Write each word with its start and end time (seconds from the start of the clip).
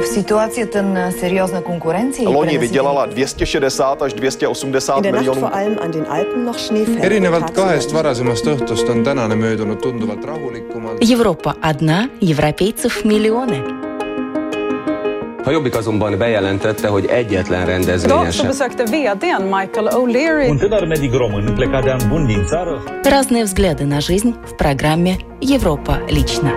В 0.00 0.06
ситуацията 0.06 0.82
на 0.82 1.10
сериозна 1.12 1.62
конкуренция 1.62 2.24
и 2.24 2.26
Loni 2.26 2.46
пренаситеност- 2.46 2.60
vydělala 2.60 3.06
260 3.06 4.02
až 4.02 4.12
280 4.12 4.96
In 4.96 5.02
der 5.02 5.12
Nacht 5.12 5.20
milionů 5.26 5.40
vor 5.40 5.50
allem 5.52 5.76
an 5.82 5.90
den 5.90 6.06
Alpen 6.08 6.44
noch 6.44 6.58
Schneefälle. 6.58 7.00
erinevalt 7.06 7.50
kahest 7.50 7.92
varasemast 7.92 8.46
õhtust 8.46 8.90
on 8.90 9.04
tänane 9.04 9.34
möödunud 9.34 9.76
tunduvalt 9.80 10.24
rahulikumalt . 10.24 10.98
Европа 11.10 11.54
одна, 11.62 12.08
европейцев 12.20 13.04
миллионы. 13.04 13.62
A 15.46 15.50
Jobbik 15.50 15.76
azonban 15.76 16.18
bejelentette, 16.18 16.88
hogy 16.88 17.06
egyetlen 17.06 17.66
rendezvényen 17.66 18.18
Idag 18.20 18.32
så 18.32 18.38
sem 18.38 18.46
besökte 18.46 18.84
vdn 18.84 19.42
Michael 19.42 19.88
O'Leary 19.92 20.48
Un 20.50 20.58
tânăr 20.58 20.86
medic 20.86 21.12
român 21.14 21.54
plecat 21.54 21.82
de 21.84 21.90
an 21.90 22.00
bun 22.08 22.26
din 22.26 22.44
țară 22.46 22.82
Разные 23.04 23.42
взгляды 23.44 23.84
на 23.84 24.00
жизнь 24.00 24.30
в 24.44 24.54
программе 24.56 25.16
«Европа 25.40 25.98
лично». 26.08 26.50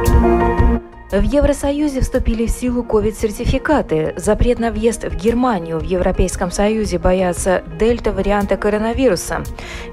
В 1.14 1.22
Евросоюзе 1.22 2.00
вступили 2.00 2.45
в 2.45 2.50
силу 2.50 2.82
ковид-сертификаты. 2.82 4.14
Запрет 4.16 4.59
на 4.59 4.72
въезд 4.72 5.05
в 5.05 5.14
Германию 5.14 5.78
в 5.78 5.84
Европейском 5.84 6.50
Союзе 6.50 6.98
боятся 6.98 7.62
дельта-варианта 7.78 8.56
коронавируса. 8.56 9.45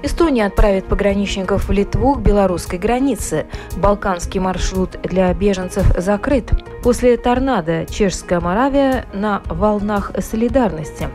Эстония 0.02 0.46
отправит 0.46 0.86
пограничников 0.86 1.68
в 1.68 1.70
Литву 1.70 2.16
к 2.16 2.22
белорусской 2.22 2.80
границе. 2.80 3.46
Балканский 3.76 4.40
маршрут 4.40 5.00
для 5.04 5.32
беженцев 5.32 5.86
закрыт. 5.96 6.50
После 6.82 7.16
торнадо 7.16 7.86
чешская 7.86 8.40
Моравия 8.40 9.06
на 9.12 9.42
волнах 9.46 10.10
солидарности. 10.18 11.06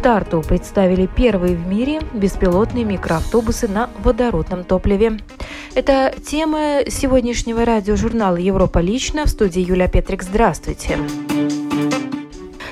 В 0.00 0.02
Тарту 0.02 0.40
представили 0.40 1.04
первые 1.04 1.54
в 1.54 1.66
мире 1.66 2.00
беспилотные 2.14 2.86
микроавтобусы 2.86 3.68
на 3.68 3.90
водородном 4.02 4.64
топливе. 4.64 5.18
Это 5.74 6.14
тема 6.24 6.84
сегодняшнего 6.88 7.66
радиожурнала 7.66 8.36
«Европа 8.36 8.78
лично» 8.78 9.26
в 9.26 9.28
студии 9.28 9.60
Юлия 9.60 9.88
Петрик. 9.88 10.22
Здравствуйте. 10.22 10.96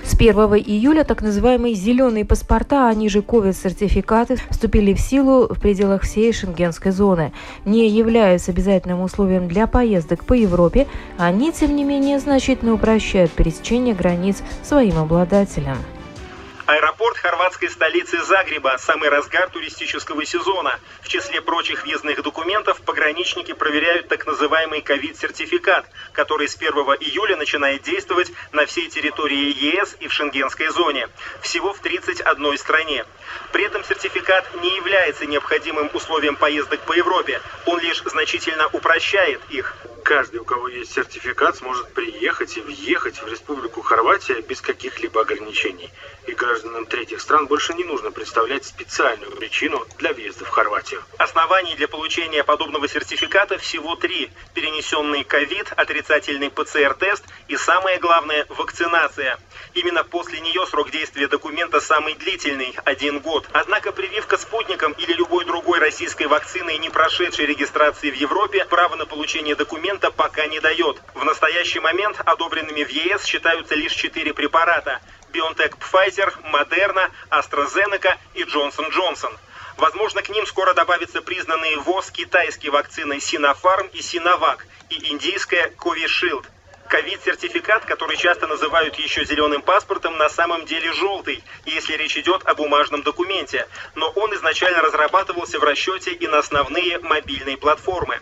С 0.05 0.15
1 0.15 0.37
июля 0.37 1.05
так 1.05 1.21
называемые 1.21 1.75
зеленые 1.75 2.25
паспорта, 2.25 2.89
они 2.89 3.11
же 3.11 3.19
COVID-сертификаты, 3.19 4.39
вступили 4.49 4.95
в 4.95 4.99
силу 4.99 5.49
в 5.53 5.61
пределах 5.61 6.05
всей 6.05 6.33
шенгенской 6.33 6.93
зоны. 6.93 7.35
Не 7.67 7.91
являются 7.91 8.53
обязательным 8.53 9.03
условием 9.03 9.49
для 9.49 9.67
поездок 9.67 10.25
по 10.25 10.33
Европе, 10.33 10.87
они, 11.19 11.53
тем 11.53 11.77
не 11.77 11.85
менее, 11.85 12.21
значительно 12.21 12.73
упрощают 12.73 13.33
пересечение 13.33 13.95
границ 13.95 14.43
своим 14.63 14.97
обладателям. 14.97 15.77
Аэропорт 16.69 17.17
хорватской 17.17 17.71
столицы 17.71 18.23
Загреба– 18.25 18.77
самый 18.79 19.09
разгар 19.09 19.49
туристического 19.49 20.23
сезона. 20.27 20.79
В 21.01 21.09
числе 21.09 21.41
прочих 21.41 21.85
въездных 21.85 22.23
документов 22.23 22.83
пограничники 22.83 23.53
проверяют 23.53 24.09
так 24.09 24.27
называемый 24.27 24.83
ковид-сертификат, 24.83 25.87
который 26.13 26.47
с 26.47 26.57
1 26.57 26.71
июля 27.01 27.37
начинает 27.37 27.81
действовать 27.85 28.31
на 28.53 28.67
всей 28.67 28.91
территории 28.91 29.49
ЕС 29.49 29.97
и 30.01 30.09
в 30.09 30.13
шенгенской 30.13 30.69
зоне. 30.69 31.09
Всего 31.41 31.73
в 31.73 31.79
31 31.79 32.59
стране. 32.59 33.07
При 33.51 33.65
этом 33.65 33.83
сертификат 33.83 34.55
не 34.61 34.77
является 34.77 35.25
необходимым 35.25 35.89
условием 35.95 36.37
поездок 36.37 36.81
по 36.81 36.93
Европе. 36.93 37.41
Он 37.65 37.81
лишь 37.81 38.03
значительно 38.03 38.67
упрощает 38.67 39.41
их. 39.49 39.75
Каждый, 40.05 40.41
у 40.41 40.45
кого 40.45 40.69
есть 40.69 40.93
сертификат, 40.93 41.57
сможет 41.57 41.93
приехать 41.93 42.57
и 42.57 42.61
въехать 42.61 43.23
в 43.23 43.27
Республику 43.27 43.83
Хорватия 43.83 44.41
без 44.41 44.61
каких-либо 44.61 45.21
ограничений. 45.21 45.91
И 46.27 46.33
гражданам 46.59 46.87
третьих 46.87 47.21
стран 47.21 47.47
больше 47.47 47.75
не 47.75 47.85
нужно 47.85 48.11
представлять 48.11 48.65
специальную 48.65 49.31
причину 49.33 49.87
для 49.99 50.13
въезда 50.13 50.45
в 50.45 50.49
Хорватию. 50.49 51.03
Оснований 51.17 51.75
для 51.77 51.87
получения 51.87 52.43
подобного 52.43 52.89
сертификата 52.89 53.59
всего 53.59 53.95
три. 53.95 54.31
Перенесенный 54.55 55.23
ковид, 55.25 55.73
отрицательный 55.77 56.51
ПЦР-тест 56.51 57.25
и, 57.47 57.57
самое 57.57 57.99
главное, 57.99 58.45
вакцинация. 58.49 59.39
Именно 59.75 60.03
после 60.03 60.41
нее 60.41 60.67
срок 60.67 60.91
действия 60.91 61.29
документа 61.29 61.81
самый 61.81 62.15
длительный– 62.15 62.75
один 62.85 63.21
год. 63.21 63.47
Однако 63.53 63.93
прививка 63.93 64.37
спутником 64.37 64.93
или 64.93 65.13
любой 65.13 65.45
другой 65.45 65.79
российской 65.79 66.27
вакциной, 66.27 66.79
не 66.79 66.91
прошедшей 66.91 67.47
регистрации 67.47 68.11
в 68.11 68.15
Европе, 68.15 68.65
право 68.65 68.97
на 68.97 69.07
получение 69.07 69.55
документа 69.55 70.11
пока 70.11 70.47
не 70.47 70.59
дает. 70.59 71.01
В 71.15 71.25
настоящий 71.25 71.79
момент 71.79 72.21
одобренными 72.25 72.83
в 72.83 72.89
ЕС 72.89 73.25
считаются 73.25 73.77
лишь 73.77 73.93
четыре 73.93 74.35
препарата– 74.35 75.01
BioNTech 75.33 75.77
Pfizer, 75.79 76.33
Moderna, 76.53 77.11
AstraZeneca 77.31 78.17
и 78.35 78.43
Johnson 78.43 78.91
Johnson. 78.91 79.37
Возможно, 79.77 80.23
к 80.23 80.29
ним 80.29 80.45
скоро 80.47 80.75
добавятся 80.75 81.23
признанные 81.23 81.79
ВОЗ 81.79 82.11
китайские 82.11 82.73
вакцины 82.73 83.15
Sinopharm 83.15 83.91
и 83.93 84.01
Sinovac 84.01 84.59
и 84.91 85.13
индийская 85.13 85.73
Covishield. 85.79 86.45
Ковид-сертификат, 86.89 87.85
который 87.85 88.17
часто 88.17 88.47
называют 88.47 88.99
еще 88.99 89.25
зеленым 89.25 89.61
паспортом, 89.61 90.17
на 90.17 90.29
самом 90.31 90.65
деле 90.65 90.91
желтый, 90.95 91.45
если 91.67 91.95
речь 91.95 92.17
идет 92.17 92.43
о 92.47 92.55
бумажном 92.55 93.03
документе. 93.03 93.69
Но 93.95 94.09
он 94.11 94.35
изначально 94.35 94.81
разрабатывался 94.81 95.59
в 95.59 95.65
расчете 95.65 96.13
и 96.13 96.27
на 96.27 96.39
основные 96.39 96.99
мобильные 96.99 97.59
платформы. 97.59 98.21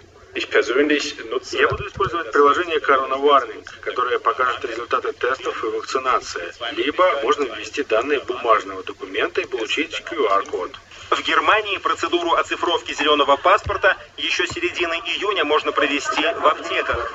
Я 1.53 1.69
буду 1.69 1.87
использовать 1.89 2.31
приложение 2.31 2.77
Corona 2.79 3.19
Warning, 3.19 3.65
которое 3.81 4.19
покажет 4.19 4.65
результаты 4.67 5.13
тестов 5.13 5.65
и 5.65 5.67
вакцинации. 5.69 6.53
Либо 6.73 7.23
можно 7.23 7.45
ввести 7.45 7.83
данные 7.83 8.21
бумажного 8.21 8.83
документа 8.83 9.41
и 9.41 9.47
получить 9.47 10.03
QR-код. 10.11 10.73
В 11.11 11.23
Германии 11.23 11.79
процедуру 11.79 12.35
оцифровки 12.35 12.93
зеленого 12.93 13.37
паспорта 13.37 13.97
еще 14.19 14.47
середины 14.47 14.95
июня 15.07 15.45
можно 15.45 15.73
провести 15.73 16.23
в 16.23 16.47
аптеках. 16.47 17.13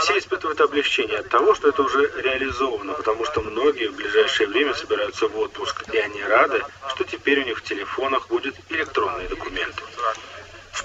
Все 0.00 0.18
испытывают 0.18 0.60
облегчение 0.60 1.18
от 1.18 1.28
того, 1.28 1.54
что 1.54 1.68
это 1.68 1.82
уже 1.82 2.10
реализовано, 2.16 2.94
потому 2.94 3.24
что 3.26 3.42
многие 3.42 3.88
в 3.88 3.94
ближайшее 3.94 4.48
время 4.48 4.74
собираются 4.74 5.28
в 5.28 5.38
отпуск, 5.38 5.84
и 5.92 5.98
они 5.98 6.22
рады, 6.24 6.62
что 6.88 7.04
теперь 7.04 7.42
у 7.42 7.44
них 7.44 7.58
в 7.58 7.62
телефонах 7.62 8.26
будет 8.28 8.56
электронные 8.70 9.28
документы. 9.28 9.82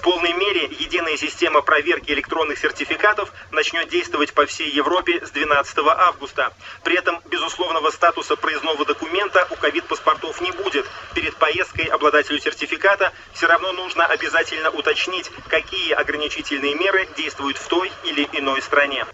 Полной 0.04 0.34
мере 0.34 0.64
единая 0.64 1.16
система 1.16 1.62
проверки 1.62 2.12
электронных 2.12 2.58
сертификатов 2.58 3.32
начнет 3.50 3.88
действовать 3.88 4.34
по 4.34 4.44
всей 4.44 4.68
Европе 4.68 5.24
с 5.24 5.30
12 5.30 5.78
августа. 5.78 6.52
При 6.82 6.94
этом 6.94 7.22
безусловного 7.24 7.90
статуса 7.90 8.36
проездного 8.36 8.84
документа 8.84 9.48
у 9.50 9.56
ковид-паспортов 9.56 10.42
не 10.42 10.52
будет. 10.52 10.84
Перед 11.14 11.34
поездкой 11.36 11.86
обладателю 11.86 12.38
сертификата 12.38 13.14
все 13.32 13.46
равно 13.46 13.72
нужно 13.72 14.04
обязательно 14.04 14.68
уточнить, 14.68 15.30
какие 15.48 15.94
ограничительные 15.94 16.74
меры 16.74 17.08
действуют 17.16 17.56
в 17.56 17.66
той 17.66 17.90
или 18.04 18.28
иной 18.32 18.60
стране. 18.60 19.06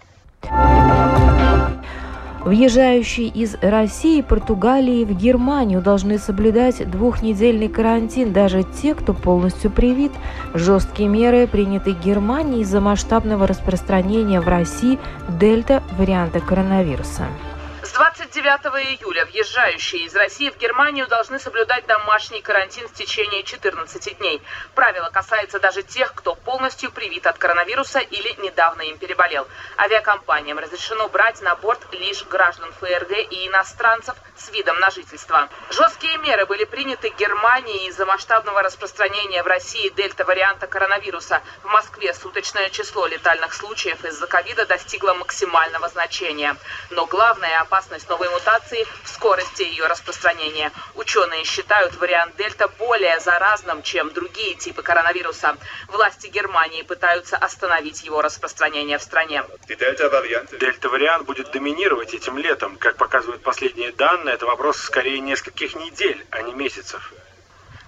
Въезжающие 2.43 3.27
из 3.27 3.55
России 3.61 4.21
Португалии 4.21 5.05
в 5.05 5.13
Германию 5.13 5.79
должны 5.79 6.17
соблюдать 6.17 6.89
двухнедельный 6.89 7.67
карантин 7.67 8.33
даже 8.33 8.63
те, 8.63 8.95
кто 8.95 9.13
полностью 9.13 9.69
привит. 9.69 10.11
Жесткие 10.55 11.07
меры 11.07 11.45
приняты 11.45 11.91
Германией 11.91 12.61
из-за 12.61 12.81
масштабного 12.81 13.45
распространения 13.45 14.41
в 14.41 14.47
России 14.47 14.97
дельта-варианта 15.39 16.39
коронавируса. 16.39 17.27
С 17.83 17.93
29 17.93 18.99
июля 18.99 19.25
въезжающие 19.25 20.03
из 20.03 20.15
России 20.15 20.51
в 20.51 20.57
Германию 20.57 21.07
должны 21.07 21.39
соблюдать 21.39 21.87
домашний 21.87 22.39
карантин 22.39 22.87
в 22.87 22.93
течение 22.93 23.41
14 23.41 24.19
дней. 24.19 24.39
Правило 24.75 25.09
касается 25.09 25.59
даже 25.59 25.81
тех, 25.81 26.13
кто 26.13 26.35
полностью 26.35 26.91
привит 26.91 27.25
от 27.25 27.39
коронавируса 27.39 27.97
или 27.97 28.39
недавно 28.39 28.83
им 28.83 28.99
переболел. 28.99 29.47
Авиакомпаниям 29.79 30.59
разрешено 30.59 31.09
брать 31.09 31.41
на 31.41 31.55
борт 31.55 31.79
лишь 31.91 32.23
граждан 32.25 32.71
ФРГ 32.79 33.31
и 33.31 33.47
иностранцев 33.47 34.15
с 34.37 34.49
видом 34.51 34.79
на 34.79 34.91
жительство. 34.91 35.49
Жесткие 35.71 36.17
меры 36.19 36.45
были 36.45 36.65
приняты 36.65 37.09
Германией 37.09 37.87
из-за 37.89 38.05
масштабного 38.05 38.61
распространения 38.61 39.41
в 39.41 39.47
России 39.47 39.89
дельта-варианта 39.89 40.67
коронавируса. 40.67 41.41
В 41.63 41.67
Москве 41.67 42.13
суточное 42.13 42.69
число 42.69 43.07
летальных 43.07 43.53
случаев 43.53 44.05
из-за 44.05 44.27
ковида 44.27 44.67
достигло 44.67 45.15
максимального 45.15 45.89
значения. 45.89 46.55
Но 46.91 47.07
главная 47.07 47.59
опасность 47.71 48.09
новой 48.09 48.29
мутации 48.29 48.85
в 49.03 49.07
скорости 49.07 49.61
ее 49.61 49.87
распространения. 49.87 50.71
Ученые 50.95 51.45
считают 51.45 51.95
вариант 51.95 52.35
дельта 52.35 52.67
более 52.67 53.17
заразным, 53.21 53.81
чем 53.81 54.11
другие 54.11 54.55
типы 54.55 54.81
коронавируса. 54.81 55.55
Власти 55.87 56.27
Германии 56.27 56.81
пытаются 56.81 57.37
остановить 57.37 58.03
его 58.03 58.21
распространение 58.21 58.97
в 58.97 59.03
стране. 59.03 59.45
Дельта-вариант 59.69 61.25
будет 61.25 61.51
доминировать 61.51 62.13
этим 62.13 62.37
летом. 62.37 62.75
Как 62.75 62.97
показывают 62.97 63.41
последние 63.41 63.93
данные, 63.93 64.35
это 64.35 64.45
вопрос 64.45 64.77
скорее 64.77 65.21
нескольких 65.21 65.75
недель, 65.75 66.25
а 66.29 66.41
не 66.41 66.53
месяцев. 66.53 67.13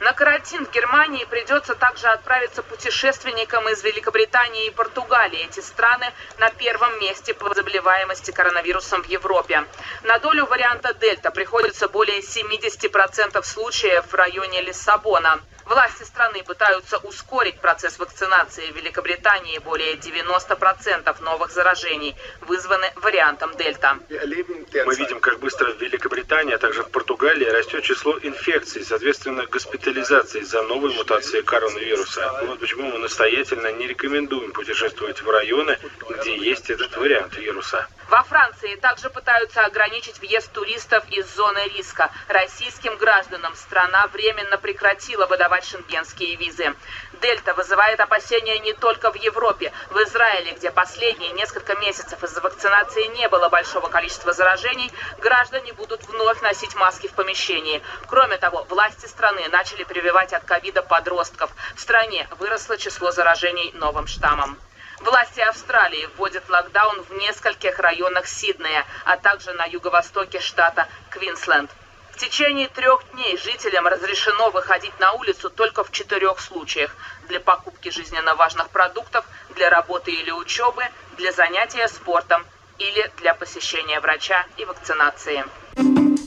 На 0.03 0.11
карантин 0.11 0.65
в 0.65 0.71
Германии 0.71 1.23
придется 1.23 1.75
также 1.75 2.07
отправиться 2.07 2.61
путешественникам 2.61 3.69
из 3.69 3.85
Великобритании 3.85 4.67
и 4.67 4.69
Португалии. 4.69 5.45
Эти 5.45 5.61
страны 5.61 6.11
на 6.39 6.49
первом 6.49 6.99
месте 6.99 7.33
по 7.33 7.53
заболеваемости 7.53 8.31
коронавирусом 8.31 9.01
в 9.01 9.05
Европе. 9.05 9.63
На 10.03 10.19
долю 10.19 10.45
варианта 10.45 10.93
Дельта 10.93 11.31
приходится 11.31 11.87
более 11.87 12.19
70% 12.19 13.41
случаев 13.43 14.05
в 14.11 14.13
районе 14.13 14.61
Лиссабона. 14.63 15.39
Власти 15.65 16.03
страны 16.03 16.43
пытаются 16.43 16.97
ускорить 16.97 17.59
процесс 17.59 17.97
вакцинации. 17.99 18.71
В 18.71 18.75
Великобритании 18.75 19.57
более 19.59 19.95
90% 19.95 21.21
новых 21.21 21.51
заражений 21.51 22.15
вызваны 22.41 22.91
вариантом 22.97 23.55
Дельта. 23.55 23.97
Мы 24.09 24.95
видим, 24.95 25.19
как 25.19 25.39
быстро 25.39 25.71
в 25.71 25.81
Великобритании, 25.81 26.53
а 26.53 26.57
также 26.57 26.83
в 26.83 26.89
Португалии 26.89 27.45
растет 27.45 27.83
число 27.83 28.17
инфекций, 28.21 28.83
соответственно, 28.83 29.45
госпитализации 29.45 30.41
из-за 30.41 30.63
новой 30.63 30.93
мутации 30.93 31.41
коронавируса. 31.41 32.43
Вот 32.45 32.59
почему 32.59 32.91
мы 32.91 32.99
настоятельно 32.99 33.71
не 33.71 33.87
рекомендуем 33.87 34.51
путешествовать 34.51 35.21
в 35.21 35.29
районы, 35.29 35.77
где 36.09 36.35
есть 36.35 36.69
этот 36.69 36.95
вариант 36.97 37.37
вируса. 37.37 37.87
Во 38.09 38.21
Франции 38.23 38.75
также 38.75 39.09
пытаются 39.09 39.61
ограничить 39.61 40.19
въезд 40.19 40.51
туристов 40.51 41.03
из 41.09 41.25
зоны 41.35 41.61
риска. 41.75 42.11
Российским 42.27 42.95
гражданам 42.97 43.55
страна 43.55 44.07
временно 44.07 44.57
прекратила 44.57 45.25
выдавать 45.25 45.52
шенгенские 45.61 46.35
визы. 46.35 46.73
Дельта 47.21 47.53
вызывает 47.53 47.99
опасения 47.99 48.59
не 48.59 48.73
только 48.73 49.11
в 49.11 49.15
Европе. 49.15 49.71
В 49.89 49.97
Израиле, 50.03 50.53
где 50.53 50.71
последние 50.71 51.31
несколько 51.33 51.75
месяцев 51.75 52.23
из-за 52.23 52.41
вакцинации 52.41 53.05
не 53.17 53.29
было 53.29 53.49
большого 53.49 53.89
количества 53.89 54.33
заражений, 54.33 54.91
граждане 55.19 55.73
будут 55.73 56.03
вновь 56.07 56.41
носить 56.41 56.75
маски 56.75 57.07
в 57.07 57.13
помещении. 57.13 57.81
Кроме 58.07 58.37
того, 58.37 58.63
власти 58.63 59.05
страны 59.05 59.47
начали 59.49 59.83
прививать 59.83 60.33
от 60.33 60.43
ковида 60.45 60.81
подростков. 60.81 61.51
В 61.75 61.79
стране 61.79 62.27
выросло 62.39 62.77
число 62.77 63.11
заражений 63.11 63.71
новым 63.73 64.07
штаммом. 64.07 64.57
Власти 64.99 65.41
Австралии 65.41 66.07
вводят 66.15 66.47
локдаун 66.49 67.01
в 67.03 67.11
нескольких 67.17 67.77
районах 67.79 68.25
Сиднея, 68.25 68.85
а 69.03 69.17
также 69.17 69.51
на 69.53 69.65
юго-востоке 69.65 70.39
штата 70.39 70.87
Квинсленд. 71.09 71.69
В 72.13 72.17
течение 72.17 72.67
трех 72.67 73.01
дней 73.13 73.37
жителям 73.37 73.87
разрешено 73.87 74.51
выходить 74.51 74.97
на 74.99 75.13
улицу 75.13 75.49
только 75.49 75.83
в 75.83 75.91
четырех 75.91 76.39
случаях. 76.39 76.95
Для 77.23 77.39
покупки 77.39 77.89
жизненно 77.89 78.35
важных 78.35 78.69
продуктов, 78.69 79.25
для 79.55 79.71
работы 79.71 80.11
или 80.11 80.29
учебы, 80.29 80.83
для 81.17 81.31
занятия 81.31 81.87
спортом 81.87 82.45
или 82.77 83.11
для 83.17 83.33
посещения 83.33 83.99
врача 83.99 84.45
и 84.57 84.65
вакцинации. 84.65 85.43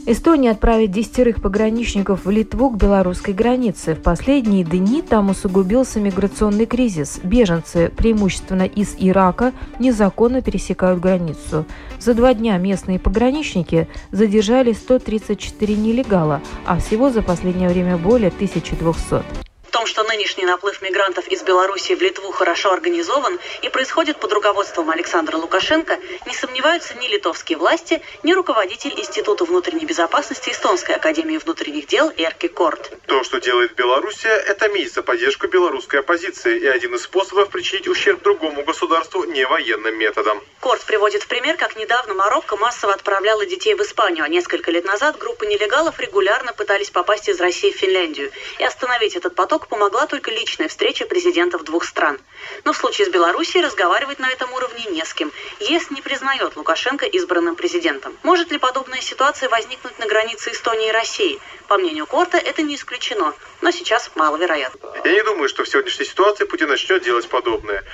Эстония 0.08 0.52
отправит 0.52 0.92
десятерых 0.92 1.42
пограничников 1.42 2.26
в 2.26 2.30
Литву 2.30 2.70
к 2.70 2.76
белорусской 2.76 3.34
границе. 3.34 3.96
В 3.96 4.02
последние 4.02 4.62
дни 4.62 5.02
там 5.02 5.30
усугубился 5.30 5.98
миграционный 5.98 6.64
кризис. 6.64 7.18
Беженцы, 7.24 7.90
преимущественно 7.96 8.62
из 8.62 8.94
Ирака, 8.98 9.52
незаконно 9.80 10.42
пересекают 10.42 11.00
границу. 11.00 11.64
За 11.98 12.14
два 12.14 12.34
дня 12.34 12.56
местные 12.56 13.00
пограничники 13.00 13.88
задержали 14.12 14.74
134 14.74 15.74
нелегала, 15.74 16.40
а 16.66 16.78
всего 16.78 17.10
за 17.10 17.22
последнее 17.22 17.68
время 17.68 17.98
более 17.98 18.28
1200 18.28 19.46
том, 19.76 19.84
что 19.84 20.04
нынешний 20.04 20.46
наплыв 20.46 20.80
мигрантов 20.80 21.28
из 21.28 21.42
Беларуси 21.42 21.92
в 21.92 22.00
Литву 22.00 22.32
хорошо 22.32 22.72
организован 22.72 23.38
и 23.60 23.68
происходит 23.68 24.18
под 24.18 24.32
руководством 24.32 24.88
Александра 24.88 25.36
Лукашенко, 25.36 25.98
не 26.24 26.32
сомневаются 26.32 26.94
ни 26.94 27.06
литовские 27.08 27.58
власти, 27.58 28.00
ни 28.22 28.32
руководитель 28.32 28.98
Института 28.98 29.44
внутренней 29.44 29.84
безопасности 29.84 30.48
Эстонской 30.48 30.94
академии 30.94 31.36
внутренних 31.36 31.88
дел 31.88 32.10
Эрки 32.16 32.48
Корт. 32.48 32.90
То, 33.06 33.22
что 33.22 33.38
делает 33.38 33.74
Белоруссия, 33.74 34.30
это 34.30 34.70
месть 34.70 34.94
за 34.94 35.02
поддержку 35.02 35.46
белорусской 35.46 36.00
оппозиции 36.00 36.58
и 36.58 36.66
один 36.66 36.94
из 36.94 37.02
способов 37.02 37.50
причинить 37.50 37.86
ущерб 37.86 38.22
другому 38.22 38.64
государству 38.64 39.24
не 39.24 39.44
военным 39.44 39.98
методом. 39.98 40.42
Корт 40.60 40.82
приводит 40.86 41.22
в 41.22 41.28
пример, 41.28 41.58
как 41.58 41.76
недавно 41.76 42.14
Марокко 42.14 42.56
массово 42.56 42.94
отправляла 42.94 43.44
детей 43.44 43.74
в 43.74 43.82
Испанию, 43.82 44.24
а 44.24 44.28
несколько 44.28 44.70
лет 44.70 44.86
назад 44.86 45.18
группы 45.18 45.44
нелегалов 45.44 46.00
регулярно 46.00 46.54
пытались 46.54 46.88
попасть 46.88 47.28
из 47.28 47.38
России 47.38 47.70
в 47.70 47.76
Финляндию. 47.76 48.32
И 48.58 48.64
остановить 48.64 49.16
этот 49.16 49.34
поток 49.34 49.65
помогла 49.68 50.06
только 50.06 50.30
личная 50.30 50.68
встреча 50.68 51.06
президентов 51.06 51.64
двух 51.64 51.84
стран. 51.84 52.18
Но 52.64 52.72
в 52.72 52.76
случае 52.76 53.06
с 53.06 53.10
Белоруссией 53.10 53.64
разговаривать 53.64 54.18
на 54.18 54.30
этом 54.30 54.52
уровне 54.52 54.86
не 54.90 55.04
с 55.04 55.14
кем. 55.14 55.32
ЕС 55.60 55.90
не 55.90 56.02
признает 56.02 56.56
Лукашенко 56.56 57.06
избранным 57.06 57.56
президентом. 57.56 58.16
Может 58.22 58.50
ли 58.50 58.58
подобная 58.58 59.00
ситуация 59.00 59.48
возникнуть 59.48 59.98
на 59.98 60.06
границе 60.06 60.52
Эстонии 60.52 60.88
и 60.88 60.92
России? 60.92 61.40
По 61.68 61.78
мнению 61.78 62.06
Корта, 62.06 62.38
это 62.38 62.62
не 62.62 62.76
исключено, 62.76 63.34
но 63.60 63.70
сейчас 63.70 64.10
маловероятно. 64.14 64.78
Я 65.04 65.12
не 65.12 65.22
думаю, 65.22 65.48
что 65.48 65.64
в 65.64 65.68
сегодняшней 65.68 66.04
ситуации 66.04 66.44
Путин 66.44 66.68
начнет 66.68 67.02
делать 67.02 67.28
подобное. 67.28 67.84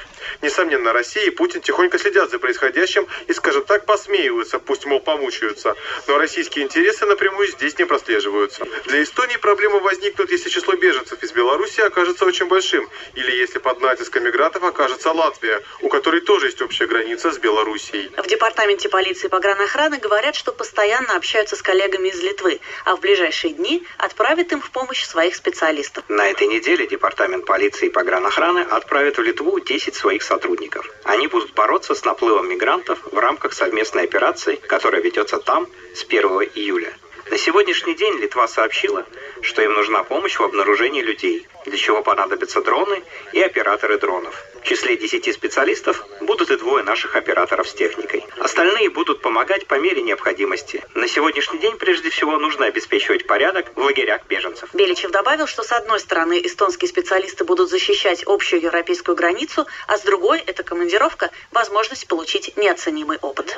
Несомненно, 0.41 0.93
Россия 0.93 1.25
и 1.27 1.31
Путин 1.31 1.61
тихонько 1.61 1.99
следят 1.99 2.31
за 2.31 2.39
происходящим 2.39 3.07
и, 3.27 3.33
скажем 3.33 3.65
так, 3.65 3.87
посмеиваются, 3.87 4.59
пусть, 4.59 4.87
мол, 4.87 5.01
помучаются. 5.01 5.77
Но 6.07 6.19
российские 6.19 6.65
интересы 6.65 7.07
напрямую 7.07 7.49
здесь 7.49 7.79
не 7.79 7.85
прослеживаются. 7.85 8.65
Для 8.87 9.03
Эстонии 9.03 9.37
проблемы 9.37 9.81
возникнут, 9.81 10.31
если 10.31 10.49
число 10.49 10.75
беженцев 10.75 11.23
из 11.23 11.33
Беларуси 11.33 11.81
окажется 11.81 12.25
очень 12.25 12.47
большим, 12.47 12.89
или 13.15 13.31
если 13.33 13.59
под 13.59 13.81
натиском 13.81 14.25
мигрантов 14.25 14.65
окажется 14.65 15.13
Латвия, 15.13 15.63
у 15.81 15.89
которой 15.89 16.21
тоже 16.21 16.47
есть 16.47 16.63
общая 16.63 16.87
граница 16.87 17.31
с 17.33 17.39
Белоруссией. 17.39 18.11
В 18.17 18.27
департаменте 18.27 18.89
полиции 18.89 19.27
и 19.27 19.31
погранохраны 19.31 19.99
говорят, 19.99 20.35
что 20.35 20.53
постоянно 20.53 21.17
общаются 21.17 21.57
с 21.57 21.63
коллегами 21.63 22.09
из 22.09 22.21
Литвы, 22.23 22.61
а 22.85 22.97
в 22.97 23.01
ближайшие 23.01 23.55
дни 23.55 23.87
отправят 23.99 24.53
им 24.53 24.61
в 24.61 24.71
помощь 24.71 25.05
своих 25.05 25.35
специалистов. 25.35 26.05
На 26.09 26.29
этой 26.29 26.47
неделе 26.47 26.87
департамент 26.87 27.45
полиции 27.45 27.87
и 27.87 27.91
погранохраны 27.91 28.61
отправит 28.61 29.19
в 29.19 29.23
Литву 29.23 29.61
10 29.61 29.95
своих 30.23 30.25
сотрудников. 30.25 30.89
Они 31.05 31.27
будут 31.27 31.53
бороться 31.55 31.95
с 31.95 32.05
наплывом 32.05 32.49
мигрантов 32.49 32.99
в 33.11 33.19
рамках 33.19 33.53
совместной 33.53 34.05
операции, 34.05 34.57
которая 34.57 35.03
ведется 35.03 35.39
там 35.39 35.67
с 35.95 36.05
1 36.05 36.23
июля. 36.55 36.93
На 37.31 37.39
сегодняшний 37.39 37.95
день 37.95 38.19
Литва 38.19 38.49
сообщила, 38.49 39.05
что 39.43 39.63
им 39.63 39.75
нужна 39.75 40.03
помощь 40.05 40.39
в 40.39 40.43
обнаружении 40.43 41.03
людей, 41.03 41.47
для 41.67 41.77
чего 41.77 42.03
понадобятся 42.03 42.63
дроны 42.63 43.03
и 43.33 43.43
операторы 43.43 43.99
дронов. 43.99 44.45
В 44.61 44.65
числе 44.65 44.97
10 44.97 45.33
специалистов 45.35 46.07
будут 46.21 46.51
и 46.51 46.57
двое 46.57 46.85
наших 46.85 47.17
операторов 47.17 47.69
с 47.69 47.75
техникой. 47.75 48.25
Остальные 48.39 48.91
будут 48.91 49.23
помогать 49.23 49.67
по 49.67 49.79
мере 49.79 50.03
необходимости. 50.03 50.85
На 50.95 51.09
сегодняшний 51.09 51.59
день 51.59 51.77
прежде 51.77 52.11
всего 52.11 52.39
нужно 52.39 52.67
обеспечивать 52.67 53.27
порядок 53.27 53.73
в 53.75 53.81
лагерях 53.81 54.23
беженцев. 54.29 54.69
Беличев 54.75 55.11
добавил, 55.11 55.47
что 55.47 55.63
с 55.63 55.73
одной 55.73 56.01
стороны 56.01 56.41
эстонские 56.45 56.89
специалисты 56.89 57.45
будут 57.45 57.71
защищать 57.71 58.25
общую 58.27 58.63
европейскую 58.63 59.17
границу, 59.17 59.67
а 59.87 59.99
с 59.99 60.03
другой 60.03 60.41
эта 60.41 60.63
командировка– 60.63 61.31
возможность 61.51 62.07
получить 62.07 62.57
неоценимый 62.57 63.19
опыт. 63.21 63.57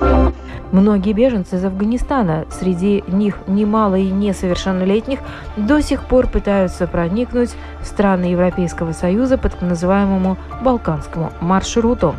Многие 0.73 1.13
беженцы 1.13 1.55
из 1.55 1.65
Афганистана, 1.65 2.49
среди 2.51 3.05
них 3.07 3.37
немало 3.47 3.95
и 3.95 4.07
несовершеннолетних, 4.07 5.21
до 5.57 5.81
сих 5.81 6.09
пор 6.09 6.27
пытаются 6.27 6.89
проникнуть 6.89 7.51
в 7.81 7.87
страны 7.95 8.25
Европейского 8.25 8.93
Союза 8.93 9.39
под 9.39 9.53
так 9.53 9.63
называемому 9.63 10.37
Балканскому 10.63 11.33
маршруту. 11.41 12.17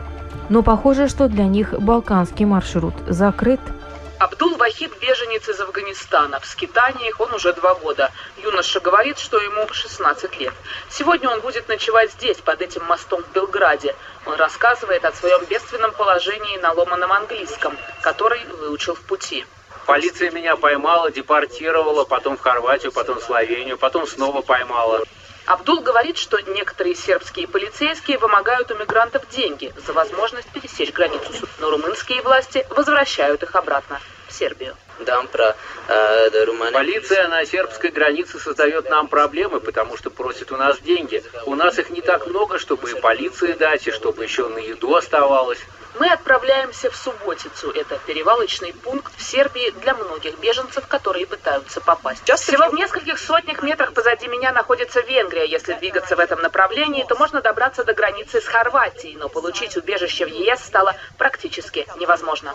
Но 0.48 0.64
похоже, 0.64 1.10
что 1.10 1.28
для 1.28 1.44
них 1.44 1.74
балканский 1.74 2.46
маршрут 2.46 2.94
закрыт. 3.08 3.60
Абдул-Вахид– 4.20 4.94
беженец 5.02 5.50
из 5.50 5.60
Афганистана. 5.60 6.40
В 6.40 6.46
скитаниях 6.46 7.20
он 7.20 7.34
уже 7.34 7.52
два 7.52 7.76
года. 7.76 8.12
Юноша 8.42 8.80
говорит, 8.80 9.20
что 9.20 9.38
ему 9.38 9.68
16 9.70 10.40
лет. 10.40 10.54
Сегодня 10.90 11.30
он 11.30 11.42
будет 11.42 11.68
ночевать 11.68 12.14
здесь, 12.14 12.38
под 12.38 12.62
этим 12.62 12.86
мостом 12.86 13.22
в 13.24 13.34
Белграде. 13.34 13.94
Он 14.26 14.36
рассказывает 14.36 15.04
о 15.04 15.12
своем 15.12 15.44
бедственном 15.50 15.92
положении 15.92 16.58
на 16.60 16.72
ломаном 16.72 17.12
английском, 17.12 17.76
который 18.02 18.40
выучил 18.62 18.96
в 18.96 19.02
пути. 19.02 19.46
Полиция 19.86 20.32
меня 20.32 20.56
поймала, 20.56 21.12
депортировала, 21.12 22.06
потом 22.06 22.38
в 22.38 22.42
Хорватию, 22.42 22.94
потом 22.94 23.20
в 23.20 23.24
Словению, 23.24 23.78
потом 23.78 24.08
снова 24.08 24.42
поймала. 24.42 25.04
Абдул 25.46 25.82
говорит, 25.82 26.18
что 26.18 26.40
некоторые 26.40 26.96
сербские 26.96 27.48
полицейские 27.48 28.18
вымогают 28.18 28.72
у 28.72 28.76
мигрантов 28.76 29.30
деньги 29.30 29.72
за 29.86 29.94
возможность 29.94 30.50
пересечь 30.50 30.92
границу, 30.92 31.48
но 31.60 31.70
румынские 31.70 32.22
власти 32.24 32.66
возвращают 32.72 33.44
их 33.44 33.56
обратно 33.56 34.00
в 34.28 34.34
Сербию. 34.34 34.76
Э, 35.88 36.72
Полиция 36.72 37.28
на 37.28 37.46
сербской 37.46 37.92
границе 37.92 38.40
создает 38.40 38.90
нам 38.90 39.08
проблемы, 39.08 39.60
потому 39.60 39.98
что 39.98 40.10
просит 40.10 40.52
у 40.52 40.58
нас 40.58 40.80
деньги. 40.80 41.22
У 41.46 41.54
нас 41.54 41.78
их 41.78 41.92
не 41.92 42.02
так 42.02 42.26
много, 42.26 42.58
чтобы 42.58 42.90
и 42.90 43.00
полиции 43.00 43.52
дать, 43.54 43.86
и 43.88 43.92
чтобы 43.92 44.24
еще 44.24 44.48
на 44.48 44.58
еду 44.58 44.96
оставалось. 44.96 45.60
Мы 45.98 46.10
отправляемся 46.10 46.90
в 46.92 46.96
Субботицу. 46.96 47.72
Это 47.72 47.98
перевалочный 48.06 48.74
пункт 48.74 49.14
в 49.18 49.22
Сербии 49.22 49.72
для 49.82 49.94
многих 49.94 50.38
беженцев, 50.40 50.88
которые 50.88 51.26
пытаются 51.26 51.80
попасть. 51.80 52.30
Всего 52.30 52.70
в 52.70 52.74
нескольких 52.74 53.18
сотнях 53.18 53.64
метрах 53.64 53.94
позади 53.94 54.28
меня 54.28 54.52
находится 54.52 55.00
Венгрия. 55.00 55.46
Если 55.46 55.74
двигаться 55.74 56.16
в 56.16 56.20
этом 56.20 56.42
направлении, 56.42 57.06
то 57.08 57.16
можно 57.16 57.42
добраться 57.42 57.86
до 57.86 57.94
границы 57.94 58.42
с 58.42 58.46
Хорватией, 58.46 59.16
но 59.16 59.30
получить 59.30 59.78
убежище 59.78 60.26
в 60.26 60.30
ЕС 60.30 60.66
стало 60.66 60.96
практически 61.18 61.88
невозможно. 61.98 62.54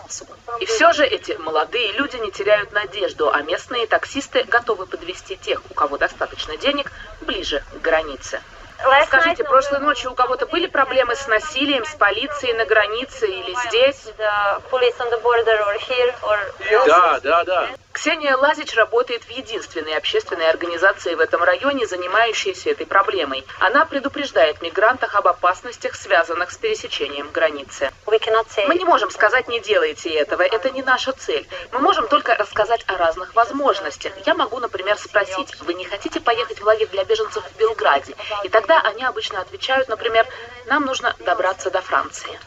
И 0.59 0.65
все 0.65 0.93
же 0.93 1.03
эти 1.03 1.31
молодые 1.33 1.93
люди 1.93 2.17
не 2.17 2.31
теряют 2.31 2.71
надежду, 2.73 3.31
а 3.31 3.41
местные 3.41 3.87
таксисты 3.87 4.43
готовы 4.43 4.85
подвести 4.85 5.35
тех, 5.35 5.61
у 5.69 5.73
кого 5.73 5.97
достаточно 5.97 6.57
денег, 6.57 6.91
ближе 7.21 7.63
к 7.73 7.81
границе. 7.81 8.39
Скажите, 9.05 9.43
прошлой 9.43 9.79
ночью 9.79 10.11
у 10.11 10.15
кого-то 10.15 10.45
были 10.45 10.67
проблемы 10.67 11.15
с 11.15 11.27
насилием, 11.27 11.85
с 11.85 11.95
полицией 11.95 12.53
на 12.53 12.65
границе 12.65 13.27
или 13.27 13.55
здесь? 13.67 14.07
Да, 16.85 17.19
да, 17.21 17.43
да. 17.43 17.69
Ксения 17.91 18.37
Лазич 18.37 18.73
работает 18.75 19.23
в 19.25 19.29
единственной 19.29 19.97
общественной 19.97 20.49
организации 20.49 21.13
в 21.13 21.19
этом 21.19 21.43
районе, 21.43 21.85
занимающейся 21.85 22.69
этой 22.69 22.85
проблемой. 22.85 23.45
Она 23.59 23.85
предупреждает 23.85 24.61
мигрантов 24.61 25.13
об 25.13 25.27
опасностях, 25.27 25.95
связанных 25.95 26.51
с 26.51 26.57
пересечением 26.57 27.29
границы. 27.31 27.91
Мы 28.67 28.75
не 28.75 28.85
можем 28.85 29.11
сказать 29.11 29.49
«не 29.49 29.59
делайте 29.59 30.09
этого», 30.09 30.41
это 30.41 30.69
не 30.71 30.81
наша 30.83 31.11
цель. 31.11 31.45
Мы 31.73 31.79
можем 31.79 32.07
только 32.07 32.35
рассказать 32.35 32.83
о 32.87 32.97
разных 32.97 33.35
возможностях. 33.35 34.13
Я 34.25 34.35
могу, 34.35 34.59
например, 34.59 34.97
спросить, 34.97 35.59
вы 35.59 35.73
не 35.73 35.83
хотите 35.83 36.21
поехать 36.21 36.61
в 36.61 36.65
лагерь 36.65 36.87
для 36.87 37.03
беженцев 37.03 37.40
Белграде? 37.91 38.15
И 38.43 38.49
тогда 38.49 38.79
они 38.81 39.03
обычно 39.03 39.41
отвечают, 39.41 39.87
например, 39.89 40.27
нам 40.65 40.85
нужно 40.85 41.15
добраться 41.19 41.69
до 41.69 41.81
Франции. 41.81 42.39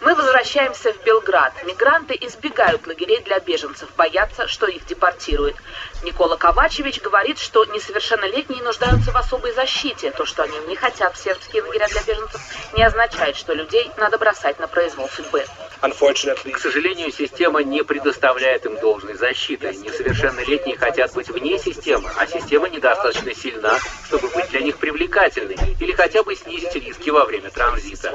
Мы 0.00 0.14
возвращаемся 0.14 0.92
в 0.92 1.02
Белград. 1.04 1.52
Мигранты 1.64 2.16
избегают 2.20 2.86
лагерей 2.86 3.20
для 3.22 3.40
беженцев, 3.40 3.88
боятся, 3.96 4.46
что 4.46 4.66
их 4.66 4.84
депортируют. 4.86 5.56
Никола 6.02 6.36
Ковачевич 6.36 7.00
говорит, 7.00 7.38
что 7.38 7.64
несовершеннолетние 7.64 8.62
нуждаются 8.62 9.10
в 9.10 9.16
особой 9.16 9.52
защите. 9.52 10.10
То, 10.12 10.24
что 10.24 10.42
они 10.42 10.58
не 10.68 10.76
хотят 10.76 11.14
в 11.16 11.22
сербские 11.22 11.62
лагеря 11.62 11.88
для 11.88 12.02
беженцев, 12.02 12.40
не 12.74 12.82
означает, 12.82 13.36
что 13.36 13.52
людей 13.52 13.90
надо 13.96 14.18
бросать 14.18 14.58
на 14.58 14.68
произвол 14.68 15.08
судьбы. 15.08 15.44
К 15.80 16.58
сожалению, 16.58 17.12
система 17.12 17.62
не 17.62 17.84
предоставляет 17.84 18.66
им 18.66 18.78
должной 18.80 19.14
защиты. 19.14 19.72
Несовершеннолетние 19.74 20.76
хотят 20.76 21.12
быть 21.14 21.28
вне 21.28 21.58
системы, 21.58 22.10
а 22.16 22.26
система 22.26 22.68
недостаточно 22.68 23.34
сильна, 23.34 23.78
чтобы 24.06 24.28
быть 24.28 24.48
для 24.50 24.60
них 24.60 24.78
привлекательной 24.78 25.56
или 25.78 25.92
хотя 25.92 26.22
бы 26.22 26.34
снизить 26.34 26.74
риски 26.74 27.10
во 27.10 27.24
время 27.24 27.50
транзита. 27.50 28.10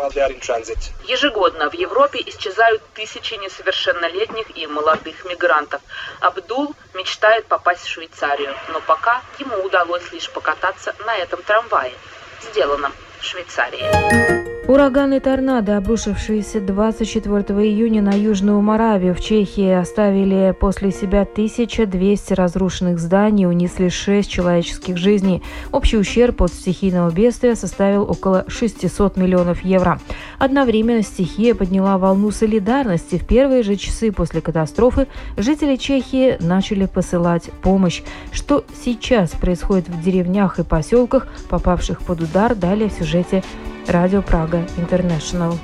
Ежегодно 1.08 1.70
в 1.70 1.74
Европе 1.74 2.22
исчезают 2.25 2.82
тысячи 2.93 3.36
несовершеннолетних 3.36 4.58
и 4.58 4.67
молодых 4.67 5.24
мигрантов. 5.25 5.82
Абдул 6.20 6.75
мечтает 6.93 7.46
попасть 7.48 7.86
в 7.86 7.89
Швейцарию, 7.89 8.53
но 8.74 8.82
пока 8.82 9.22
ему 9.39 9.58
удалось 9.63 10.12
лишь 10.12 10.29
покататься 10.29 10.93
на 11.05 11.15
этом 11.15 11.41
трамвае, 11.43 11.93
сделанном 12.41 12.93
в 13.20 13.25
Швейцарии. 13.25 14.42
Ураганы 14.65 15.20
торнадо, 15.20 15.75
обрушившиеся 15.75 16.62
24 16.62 17.43
июня 17.67 18.01
на 18.01 18.13
Южную 18.13 18.62
Моравию 18.62 19.13
в 19.13 19.20
Чехии, 19.20 19.70
оставили 19.70 20.55
после 20.58 20.93
себя 20.93 21.24
1200 21.24 22.32
разрушенных 22.32 22.98
зданий, 22.98 23.46
унесли 23.46 23.89
6 23.89 24.29
человеческих 24.29 24.96
жизней. 24.96 25.43
Общий 25.74 25.98
ущерб 25.98 26.41
от 26.41 26.53
стихийного 26.53 27.12
бедствия 27.12 27.55
составил 27.55 28.03
около 28.10 28.46
600 28.48 29.17
миллионов 29.17 29.65
евро. 29.65 30.00
Одновременно 30.39 31.03
стихия 31.03 31.55
подняла 31.55 31.98
волну 31.98 32.32
солидарности. 32.32 33.17
В 33.17 33.27
первые 33.27 33.63
же 33.63 33.75
часы 33.75 34.13
после 34.13 34.39
катастрофы 34.39 35.08
жители 35.36 35.75
Чехии 35.75 36.38
начали 36.39 36.86
посылать 36.86 37.50
помощь. 37.62 38.01
Что 38.32 38.63
сейчас 38.82 39.32
происходит 39.32 39.89
в 39.89 40.01
деревнях 40.01 40.60
и 40.60 40.63
поселках, 40.63 41.27
попавших 41.50 42.01
под 42.01 42.22
удар, 42.22 42.55
далее 42.55 42.88
в 42.88 42.93
сюжете 42.93 43.43
Радио 43.88 44.22
Прага 44.22 44.66
Интернешнл. 44.78 45.60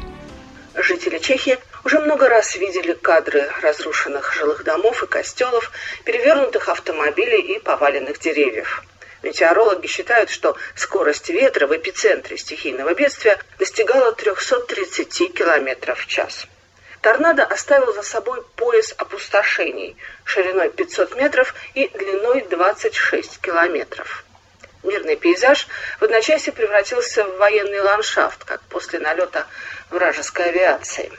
Жители 0.75 1.19
Чехии 1.19 1.57
уже 1.85 1.99
много 1.99 2.27
раз 2.27 2.55
видели 2.57 2.91
кадры 2.91 3.49
разрушенных 3.61 4.33
жилых 4.33 4.65
домов 4.65 5.01
и 5.03 5.07
костелов, 5.07 5.71
перевернутых 6.03 6.67
автомобилей 6.67 7.55
и 7.55 7.59
поваленных 7.59 8.19
деревьев. 8.19 8.83
Метеорологи 9.23 9.87
считают, 9.87 10.29
что 10.29 10.57
скорость 10.75 11.29
ветра 11.29 11.65
в 11.65 11.75
эпицентре 11.75 12.37
стихийного 12.37 12.93
бедствия 12.93 13.39
достигала 13.57 14.11
330 14.11 15.33
км 15.33 15.95
в 15.95 16.05
час. 16.05 16.45
Торнадо 17.01 17.45
оставил 17.45 17.93
за 17.93 18.01
собой 18.01 18.43
пояс 18.57 18.93
опустошений 18.97 19.95
шириной 20.25 20.69
500 20.69 21.15
метров 21.15 21.55
и 21.73 21.87
длиной 21.87 22.45
26 22.49 23.39
километров. 23.39 24.25
Мирный 24.83 25.17
пейзаж 25.17 25.67
в 25.99 26.03
одночасье 26.03 26.53
превратился 26.53 27.25
в 27.25 27.37
военный 27.37 27.81
ландшафт, 27.81 28.45
как 28.45 28.61
после 28.69 28.99
налета 28.99 29.45
вражеской 29.89 30.49
авиации. 30.49 31.11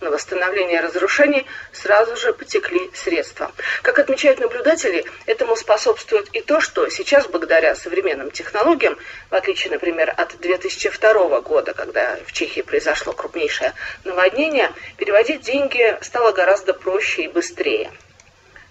На 0.00 0.10
восстановление 0.10 0.80
разрушений 0.80 1.46
сразу 1.72 2.16
же 2.16 2.34
потекли 2.34 2.90
средства. 2.92 3.50
Как 3.80 3.98
отмечают 3.98 4.40
наблюдатели, 4.40 5.06
этому 5.24 5.56
способствует 5.56 6.28
и 6.34 6.42
то, 6.42 6.60
что 6.60 6.86
сейчас, 6.90 7.26
благодаря 7.26 7.74
современным 7.74 8.30
технологиям, 8.30 8.98
в 9.30 9.34
отличие, 9.34 9.72
например, 9.72 10.12
от 10.14 10.38
2002 10.38 11.40
года, 11.40 11.72
когда 11.72 12.18
в 12.26 12.32
Чехии 12.32 12.60
произошло 12.60 13.14
крупнейшее 13.14 13.72
наводнение, 14.04 14.70
переводить 14.98 15.40
деньги 15.40 15.96
стало 16.02 16.32
гораздо 16.32 16.74
проще 16.74 17.22
и 17.22 17.28
быстрее. 17.28 17.90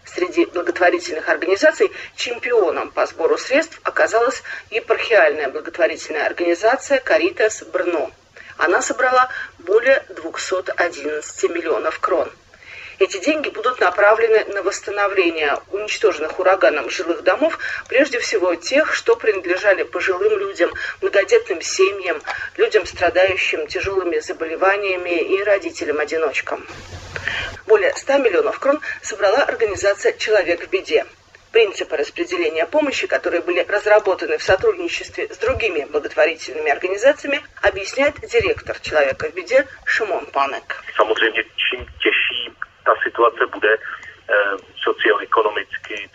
Среди 0.06 0.46
благотворительных 0.46 1.28
организаций 1.30 1.92
чемпионом 2.16 2.92
по 2.92 3.06
сбору 3.06 3.38
средств 3.38 3.80
оказалась 3.84 4.44
епархиальная 4.70 5.50
благотворительная 5.50 6.26
организация 6.26 7.00
«Каритас 7.00 7.64
Брно». 7.64 8.12
Она 8.58 8.82
собрала 8.82 9.30
более 9.60 10.06
211 10.10 11.50
миллионов 11.50 12.00
крон. 12.00 12.32
Эти 12.98 13.18
деньги 13.18 13.50
будут 13.50 13.82
направлены 13.82 14.46
на 14.54 14.64
восстановление 14.64 15.58
уничтоженных 15.72 16.40
ураганом 16.40 16.90
жилых 16.90 17.24
домов, 17.24 17.60
прежде 17.90 18.20
всего 18.20 18.56
тех, 18.56 18.94
что 18.94 19.18
принадлежали 19.18 19.84
пожилым 19.84 20.40
людям, 20.40 20.72
многодетным 21.02 21.62
семьям, 21.62 22.22
людям, 22.56 22.86
страдающим 22.86 23.68
тяжелыми 23.68 24.20
заболеваниями 24.20 25.20
и 25.20 25.44
родителям-одиночкам. 25.44 26.66
Более 27.68 27.94
100 27.96 28.18
миллионов 28.20 28.60
крон 28.60 28.80
собрала 29.02 29.44
организация 29.44 30.14
«Человек 30.14 30.68
в 30.68 30.70
беде». 30.70 31.06
Принципы 31.52 31.96
распределения 31.96 32.66
помощи, 32.66 33.08
которые 33.08 33.42
были 33.42 33.62
разработаны 33.62 34.38
в 34.38 34.44
сотрудничестве 34.44 35.34
с 35.34 35.38
другими 35.38 35.86
благотворительными 35.86 36.70
организациями, 36.70 37.42
объясняет 37.62 38.16
директор 38.30 38.78
«Человека 38.80 39.30
в 39.30 39.34
беде» 39.34 39.66
Шимон 39.86 40.26
Панек. 40.26 40.84
Samozřejmě, 40.96 41.44
čím 41.44 41.86
těžší 42.04 42.52
ta 44.26 44.58
situace 44.84 45.26
bude, 45.26 45.26
социально-экономически. 45.26 46.10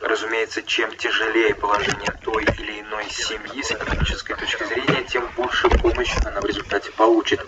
Разумеется, 0.00 0.62
чем 0.62 0.94
тяжелее 0.96 1.54
положение 1.54 2.12
той 2.22 2.44
или 2.58 2.80
иной 2.80 3.04
семьи 3.10 3.62
с 3.62 3.72
экономической 3.72 4.34
точки 4.36 4.64
зрения, 4.64 5.04
тем 5.04 5.28
больше 5.36 5.68
помощи 5.68 6.16
она 6.24 6.40
в 6.40 6.44
результате 6.44 6.90
получит. 6.92 7.40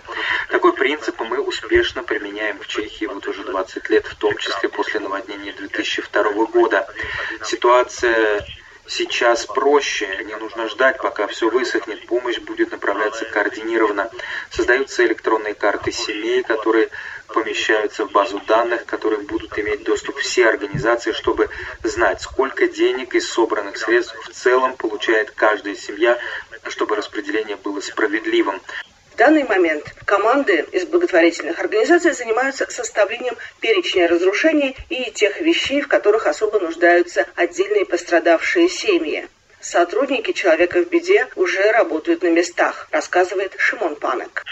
Такой 0.49 0.73
принцип 0.73 1.19
мы 1.19 1.39
успешно 1.39 2.03
применяем 2.03 2.59
в 2.59 2.67
Чехии 2.67 3.05
вот 3.05 3.25
уже 3.27 3.43
20 3.43 3.89
лет, 3.89 4.05
в 4.05 4.15
том 4.15 4.35
числе 4.37 4.69
после 4.69 4.99
наводнения 4.99 5.53
2002 5.53 6.45
года. 6.45 6.87
Ситуация 7.43 8.45
сейчас 8.87 9.45
проще, 9.45 10.23
не 10.25 10.35
нужно 10.35 10.67
ждать, 10.67 10.97
пока 10.97 11.27
все 11.27 11.49
высохнет, 11.49 12.05
помощь 12.07 12.39
будет 12.39 12.71
направляться 12.71 13.25
координированно. 13.25 14.09
Создаются 14.49 15.05
электронные 15.05 15.53
карты 15.53 15.91
семей, 15.91 16.43
которые 16.43 16.89
помещаются 17.33 18.05
в 18.05 18.11
базу 18.11 18.41
данных, 18.47 18.85
которые 18.85 19.21
будут 19.21 19.57
иметь 19.59 19.83
доступ 19.83 20.17
все 20.17 20.47
организации, 20.47 21.11
чтобы 21.11 21.49
знать, 21.83 22.21
сколько 22.21 22.67
денег 22.67 23.15
из 23.15 23.29
собранных 23.29 23.77
средств 23.77 24.15
в 24.27 24.33
целом 24.33 24.75
получает 24.75 25.31
каждая 25.31 25.75
семья, 25.75 26.17
чтобы 26.67 26.95
распределение 26.95 27.55
было 27.55 27.79
справедливым. 27.79 28.61
В 29.13 29.15
данный 29.17 29.43
момент 29.43 29.83
команды 30.05 30.65
из 30.71 30.85
благотворительных 30.85 31.59
организаций 31.59 32.13
занимаются 32.13 32.69
составлением 32.69 33.35
перечня 33.59 34.07
разрушений 34.07 34.77
и 34.87 35.11
тех 35.11 35.41
вещей, 35.41 35.81
в 35.81 35.87
которых 35.87 36.25
особо 36.25 36.59
нуждаются 36.59 37.25
отдельные 37.35 37.85
пострадавшие 37.85 38.69
семьи. 38.69 39.27
Сотрудники 39.61 40.31
«Человека 40.31 40.81
в 40.81 40.89
беде» 40.89 41.27
уже 41.35 41.71
работают 41.71 42.23
на 42.23 42.29
местах, 42.29 42.87
рассказывает 42.91 43.55
Шимон 43.57 43.97
Панек. 43.97 44.43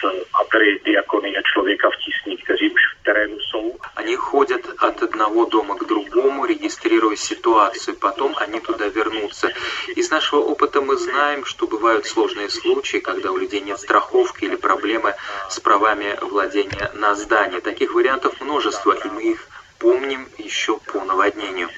Они 3.95 4.15
ходят 4.15 4.65
от 4.79 5.01
одного 5.01 5.45
дома 5.45 5.77
к 5.77 5.87
другому, 5.87 6.45
регистрируя 6.45 7.15
ситуацию, 7.15 7.95
потом 7.95 8.35
они 8.37 8.59
туда 8.59 8.87
вернутся. 8.87 9.51
Из 9.95 10.11
нашего 10.11 10.41
опыта 10.41 10.81
мы 10.81 10.97
знаем, 10.97 11.45
что 11.45 11.67
бывают 11.67 12.05
сложные 12.05 12.49
случаи, 12.49 12.97
когда 12.97 13.31
у 13.31 13.37
людей 13.37 13.61
нет 13.61 13.79
страховки 13.79 14.43
или 14.43 14.55
проблемы 14.55 15.15
с 15.49 15.59
правами 15.59 16.17
владения 16.21 16.91
на 16.93 17.15
здание. 17.15 17.61
Таких 17.61 17.93
вариантов 17.93 18.39
множество, 18.41 18.91
и 18.91 19.07
мы 19.07 19.23
их 19.23 19.47
помним 19.79 20.27
еще 20.37 20.77
по 20.77 21.03
наводнению. 21.03 21.69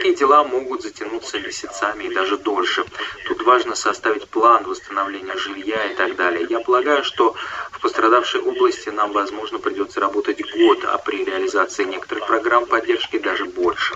Такие 0.00 0.16
дела 0.16 0.44
могут 0.44 0.80
затянуться 0.80 1.38
месяцами 1.38 2.04
и 2.04 2.14
даже 2.14 2.38
дольше. 2.38 2.86
Тут 3.26 3.42
важно 3.42 3.74
составить 3.74 4.26
план 4.28 4.64
восстановления 4.64 5.36
жилья 5.36 5.84
и 5.92 5.94
так 5.94 6.16
далее. 6.16 6.46
Я 6.48 6.60
полагаю, 6.60 7.04
что 7.04 7.34
в 7.70 7.80
пострадавшей 7.82 8.40
области 8.40 8.88
нам, 8.88 9.12
возможно, 9.12 9.58
придется 9.58 10.00
работать 10.00 10.40
год, 10.56 10.86
а 10.86 10.96
при 10.96 11.22
реализации 11.22 11.84
некоторых 11.84 12.26
программ 12.26 12.64
поддержки 12.64 13.18
даже 13.18 13.44
больше. 13.44 13.94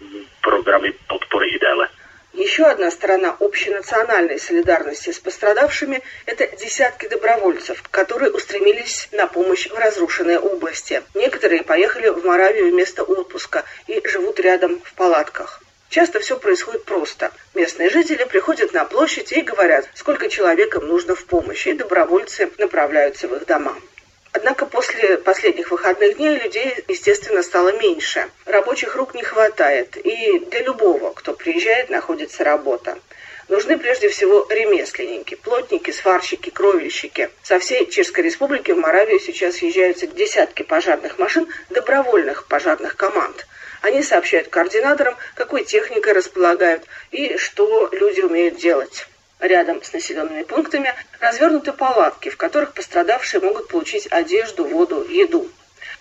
Еще 2.55 2.67
одна 2.67 2.89
сторона 2.89 3.35
общенациональной 3.41 4.39
солидарности 4.39 5.11
с 5.11 5.19
пострадавшими– 5.19 6.01
это 6.25 6.47
десятки 6.55 7.05
добровольцев, 7.05 7.83
которые 7.91 8.31
устремились 8.31 9.09
на 9.11 9.27
помощь 9.27 9.67
в 9.67 9.77
разрушенной 9.77 10.37
области. 10.37 11.03
Некоторые 11.15 11.63
поехали 11.63 12.07
в 12.07 12.23
Моравию 12.23 12.71
вместо 12.71 13.03
отпуска 13.03 13.65
и 13.87 14.01
живут 14.07 14.39
рядом 14.39 14.81
в 14.85 14.93
палатках. 14.93 15.61
Часто 15.89 16.21
все 16.21 16.39
происходит 16.39 16.85
просто. 16.85 17.33
Местные 17.55 17.89
жители 17.89 18.23
приходят 18.23 18.71
на 18.71 18.85
площадь 18.85 19.33
и 19.33 19.41
говорят, 19.41 19.89
сколько 19.93 20.29
человекам 20.29 20.87
нужно 20.87 21.13
в 21.13 21.25
помощь, 21.25 21.67
и 21.67 21.73
добровольцы 21.73 22.49
направляются 22.57 23.27
в 23.27 23.35
их 23.35 23.45
дома. 23.45 23.75
Однако 24.35 24.65
после 24.65 25.17
последних 25.17 25.71
выходных 25.71 26.17
дней 26.17 26.37
людей, 26.37 26.83
естественно, 26.89 27.41
стало 27.41 27.71
меньше. 27.79 28.29
Рабочих 28.43 28.97
рук 28.97 29.13
не 29.15 29.23
хватает, 29.23 29.95
и 29.95 30.39
для 30.39 30.61
любого, 30.63 31.13
кто 31.13 31.33
приезжает, 31.33 31.89
находится 31.89 32.43
работа. 32.43 32.99
Нужны 33.47 33.77
прежде 33.77 34.09
всего 34.09 34.45
ремесленники, 34.49 35.35
плотники, 35.35 35.91
сварщики, 35.91 36.49
кровельщики. 36.49 37.29
Со 37.43 37.59
всей 37.59 37.89
Чешской 37.89 38.25
Республики 38.25 38.71
в 38.71 38.77
Моравию 38.77 39.21
сейчас 39.21 39.55
съезжаются 39.55 40.05
десятки 40.05 40.63
пожарных 40.63 41.17
машин 41.17 41.47
добровольных 41.69 42.45
пожарных 42.47 42.97
команд. 42.97 43.47
Они 43.83 44.03
сообщают 44.03 44.49
координаторам, 44.49 45.15
какой 45.35 45.63
техникой 45.63 46.11
располагают 46.11 46.83
и 47.11 47.37
что 47.37 47.87
люди 47.93 48.19
умеют 48.19 48.57
делать. 48.57 49.07
Рядом 49.39 49.83
с 49.83 49.91
населенными 49.91 50.43
пунктами 50.43 50.93
развернуты 51.19 51.73
палатки, 51.73 52.29
в 52.29 52.37
которых 52.37 52.73
пострадавшие 52.73 53.41
могут 53.41 53.67
получить 53.67 54.07
одежду, 54.11 54.63
воду, 54.65 55.05
еду. 55.07 55.49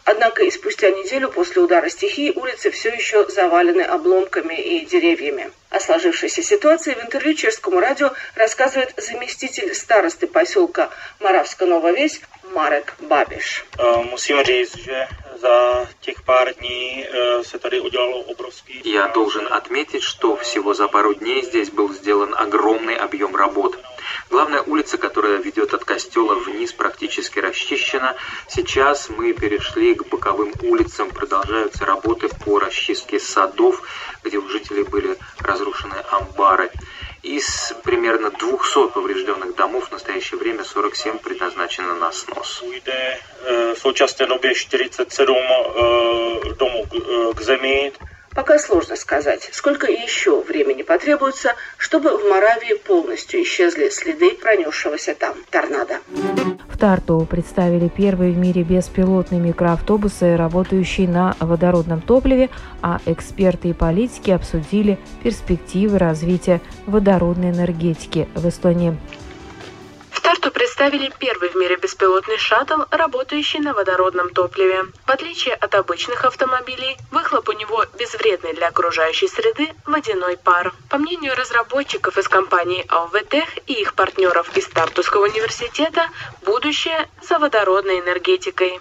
Однако 0.05 0.45
и 0.45 0.51
спустя 0.51 0.91
неделю 0.91 1.31
после 1.31 1.63
удара 1.63 1.89
стихии 1.89 2.31
улицы 2.31 2.71
все 2.71 2.91
еще 2.91 3.27
завалены 3.29 3.83
обломками 3.83 4.55
и 4.55 4.85
деревьями. 4.85 5.51
О 5.71 5.81
сложившейся 5.81 6.43
ситуации 6.43 6.93
в 6.95 7.03
интервью 7.03 7.35
чешскому 7.35 7.81
радио 7.81 8.13
рассказывает 8.35 8.93
заместитель 8.99 9.75
старосты 9.75 10.27
поселка 10.27 10.91
Моравска-Новая 11.21 11.93
Весь 11.93 12.21
Марек 12.53 12.95
Бабиш. 13.01 13.65
Pár 16.25 16.55
dní 16.55 17.07
se 17.43 17.59
tady 17.59 17.81
udělalo 17.81 18.19
obrovský... 18.19 18.83
Я 18.85 19.09
должен 19.09 19.47
отметить, 19.53 20.03
что 20.03 20.37
всего 20.37 20.75
за 20.75 20.89
пару 20.89 21.15
дней 21.15 21.43
здесь 21.43 21.71
был 21.71 21.93
сделан 21.93 22.35
огромный 22.35 22.97
объем 22.97 23.37
работ. 23.37 23.79
Главная 24.31 24.63
улица, 24.63 24.97
которая 24.97 25.37
ведет 25.37 25.75
от 25.75 25.85
костела 25.85 26.35
вниз, 26.35 26.73
практически 26.73 27.41
расчищена. 27.41 28.15
Сейчас 28.49 29.11
мы 29.11 29.33
перешли 29.33 29.95
к 29.95 30.09
боковым 30.09 30.53
улицам, 30.63 31.11
продолжаются 31.11 31.85
работы 31.85 32.29
по 32.45 32.59
расчистке 32.59 33.21
садов, 33.21 33.83
где 34.23 34.39
у 34.39 34.49
жителей 34.49 34.85
были 34.85 35.17
разрушены 35.41 35.97
амбары. 36.11 36.71
Из 37.23 37.75
примерно 37.85 38.31
200 38.31 38.89
поврежденных 38.89 39.55
домов 39.57 39.89
в 39.89 39.93
настоящее 39.93 40.39
время 40.39 40.65
47 40.65 41.19
предназначено 41.75 41.95
на 41.95 42.13
снос. 42.13 42.63
Jde 42.63 43.19
v 43.75 43.79
současné 43.79 44.27
době 44.27 44.55
47 44.55 45.37
domů 46.59 46.85
k 47.35 47.41
zemi. 47.41 47.93
Пока 48.35 48.59
сложно 48.59 48.97
сказать, 48.97 49.49
сколько 49.53 49.87
еще 49.87 50.43
времени 50.43 50.83
потребуется, 50.83 51.51
чтобы 51.79 52.19
в 52.19 52.29
Моравии 52.29 52.75
полностью 52.85 53.41
исчезли 53.43 53.91
следы 53.91 54.31
пронесшегося 54.43 55.15
там 55.15 55.35
торнадо. 55.51 56.01
В 56.69 56.77
Тарту 56.77 57.29
представили 57.31 57.89
первые 57.89 58.33
в 58.33 58.37
мире 58.37 58.65
беспилотные 58.65 59.41
микроавтобусы, 59.41 60.37
работающие 60.37 61.07
на 61.07 61.37
водородном 61.39 62.01
топливе, 62.01 62.51
а 62.83 62.99
эксперты 63.07 63.69
и 63.69 63.73
политики 63.73 64.33
обсудили 64.33 64.99
перспективы 65.23 65.99
развития 65.99 66.61
водородной 66.87 67.51
энергетики 67.51 68.29
в 68.35 68.49
Эстонии. 68.49 68.97
Представили 70.85 71.15
первый 71.19 71.49
в 71.49 71.55
мире 71.55 71.77
беспилотный 71.77 72.37
шаттл, 72.37 72.83
работающий 72.91 73.59
на 73.59 73.73
водородном 73.73 74.29
топливе. 74.29 74.85
В 75.07 75.11
отличие 75.11 75.55
от 75.55 75.75
обычных 75.75 76.27
автомобилей, 76.27 76.99
выхлоп 77.11 77.49
у 77.49 77.53
него 77.53 77.87
безвредный 77.99 78.53
для 78.53 78.69
окружающей 78.69 79.27
среды 79.27 79.73
водяной 79.87 80.37
пар. 80.37 80.75
По 80.91 80.99
мнению 80.99 81.37
разработчиков 81.37 82.19
из 82.19 82.29
компании 82.29 82.85
Auvetech 82.89 83.63
и 83.67 83.81
их 83.81 83.95
партнеров 83.95 84.55
из 84.59 84.67
Тартуского 84.67 85.25
университета, 85.25 86.11
будущее 86.43 87.09
за 87.23 87.39
водородной 87.39 88.01
энергетикой. 88.01 88.79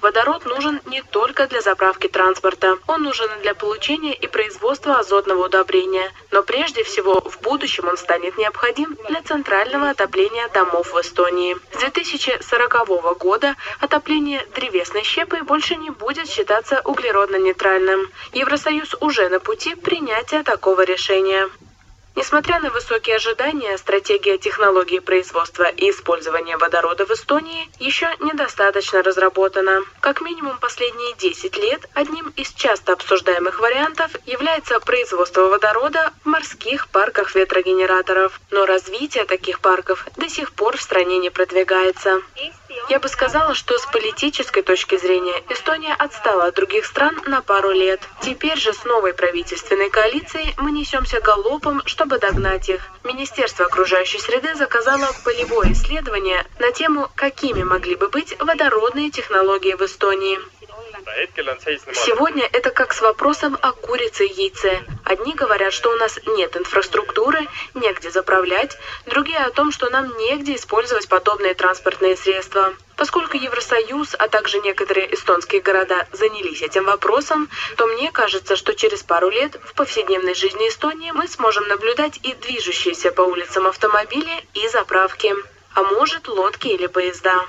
Водород 0.00 0.44
нужен 0.44 0.80
не 0.86 1.02
только 1.02 1.46
для 1.46 1.60
заправки 1.60 2.08
транспорта. 2.08 2.78
Он 2.86 3.02
нужен 3.02 3.28
для 3.42 3.54
получения 3.54 4.14
и 4.14 4.26
производства 4.26 4.98
азотного 4.98 5.46
удобрения. 5.46 6.12
Но 6.30 6.42
прежде 6.42 6.84
всего 6.84 7.20
в 7.20 7.40
будущем 7.40 7.88
он 7.88 7.96
станет 7.96 8.36
необходим 8.36 8.96
для 9.08 9.22
центрального 9.22 9.90
отопления 9.90 10.48
домов 10.48 10.92
в 10.92 11.00
Эстонии. 11.00 11.56
С 11.72 11.78
2040 11.78 13.18
года 13.18 13.56
отопление 13.80 14.46
древесной 14.54 15.04
щепой 15.04 15.42
больше 15.42 15.76
не 15.76 15.90
будет 15.90 16.28
считаться 16.28 16.82
углеродно-нейтральным. 16.84 18.10
Евросоюз 18.32 18.94
уже 19.00 19.28
на 19.28 19.40
пути 19.40 19.74
принятия 19.74 20.42
такого 20.42 20.82
решения. 20.82 21.48
Несмотря 22.18 22.58
на 22.58 22.70
высокие 22.70 23.14
ожидания, 23.14 23.78
стратегия 23.78 24.38
технологии 24.38 24.98
производства 24.98 25.68
и 25.68 25.90
использования 25.90 26.56
водорода 26.56 27.06
в 27.06 27.12
Эстонии 27.12 27.70
еще 27.78 28.08
недостаточно 28.18 29.04
разработана. 29.04 29.82
Как 30.00 30.20
минимум 30.20 30.58
последние 30.58 31.14
10 31.14 31.56
лет 31.58 31.88
одним 31.94 32.30
из 32.30 32.52
часто 32.54 32.94
обсуждаемых 32.94 33.60
вариантов 33.60 34.10
является 34.26 34.80
производство 34.80 35.42
водорода 35.42 36.12
в 36.24 36.26
морских 36.26 36.88
парках 36.88 37.36
ветрогенераторов. 37.36 38.40
Но 38.50 38.66
развитие 38.66 39.24
таких 39.24 39.60
парков 39.60 40.04
до 40.16 40.28
сих 40.28 40.52
пор 40.54 40.76
в 40.76 40.82
стране 40.82 41.18
не 41.18 41.30
продвигается. 41.30 42.20
Я 42.88 43.00
бы 43.00 43.08
сказала, 43.08 43.54
что 43.54 43.78
с 43.78 43.86
политической 43.86 44.62
точки 44.62 44.96
зрения 44.96 45.42
Эстония 45.48 45.94
отстала 45.94 46.46
от 46.46 46.54
других 46.54 46.86
стран 46.86 47.20
на 47.26 47.42
пару 47.42 47.70
лет. 47.70 48.00
Теперь 48.22 48.58
же 48.58 48.72
с 48.72 48.84
новой 48.84 49.12
правительственной 49.12 49.90
коалицией 49.90 50.54
мы 50.58 50.70
несемся 50.70 51.20
галопом, 51.20 51.82
чтобы 51.86 52.18
догнать 52.18 52.68
их. 52.68 52.80
Министерство 53.04 53.66
окружающей 53.66 54.18
среды 54.18 54.54
заказало 54.54 55.08
полевое 55.24 55.72
исследование 55.72 56.46
на 56.58 56.72
тему, 56.72 57.10
какими 57.14 57.62
могли 57.62 57.94
бы 57.94 58.08
быть 58.08 58.36
водородные 58.38 59.10
технологии 59.10 59.74
в 59.74 59.82
Эстонии. 59.82 60.38
Сегодня 61.94 62.48
это 62.52 62.70
как 62.70 62.92
с 62.92 63.00
вопросом 63.00 63.58
о 63.60 63.72
курице 63.72 64.26
и 64.26 64.42
яйце. 64.42 64.82
Одни 65.04 65.34
говорят, 65.34 65.72
что 65.72 65.90
у 65.90 65.96
нас 65.96 66.18
нет 66.26 66.56
инфраструктуры, 66.56 67.48
негде 67.74 68.10
заправлять, 68.10 68.76
другие 69.06 69.38
о 69.38 69.50
том, 69.50 69.72
что 69.72 69.90
нам 69.90 70.16
негде 70.18 70.54
использовать 70.54 71.08
подобные 71.08 71.54
транспортные 71.54 72.16
средства. 72.16 72.74
Поскольку 72.96 73.36
Евросоюз, 73.36 74.16
а 74.18 74.28
также 74.28 74.58
некоторые 74.58 75.14
эстонские 75.14 75.60
города 75.60 76.06
занялись 76.12 76.62
этим 76.62 76.84
вопросом, 76.84 77.48
то 77.76 77.86
мне 77.86 78.10
кажется, 78.10 78.56
что 78.56 78.74
через 78.74 79.02
пару 79.02 79.30
лет 79.30 79.56
в 79.64 79.74
повседневной 79.74 80.34
жизни 80.34 80.68
Эстонии 80.68 81.12
мы 81.12 81.28
сможем 81.28 81.68
наблюдать 81.68 82.18
и 82.22 82.34
движущиеся 82.34 83.12
по 83.12 83.22
улицам 83.22 83.66
автомобили 83.66 84.44
и 84.54 84.68
заправки, 84.68 85.32
а 85.74 85.82
может 85.84 86.26
лодки 86.28 86.68
или 86.68 86.86
поезда. 86.86 87.46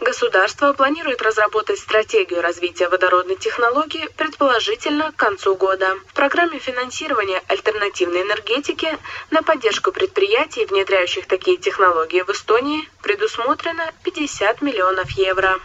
Государство 0.00 0.72
планирует 0.72 1.22
разработать 1.22 1.78
стратегию 1.78 2.42
развития 2.42 2.88
водородной 2.88 3.36
технологии 3.36 4.08
предположительно 4.16 5.12
к 5.12 5.16
концу 5.16 5.54
года. 5.54 5.96
В 6.08 6.14
программе 6.14 6.58
финансирования 6.58 7.42
альтернативной 7.48 8.22
энергетики 8.22 8.98
на 9.30 9.42
поддержку 9.42 9.92
предприятий, 9.92 10.66
внедряющих 10.66 11.26
такие 11.26 11.56
технологии 11.56 12.22
в 12.22 12.30
Эстонии, 12.30 12.88
предусмотрено 13.02 13.92
50 14.02 14.62
миллионов 14.62 15.10
евро. 15.12 15.60